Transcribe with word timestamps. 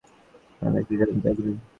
আপনারা 0.61 0.79
কি 0.87 0.93
জানতে 0.99 1.27
আগ্রহী? 1.31 1.53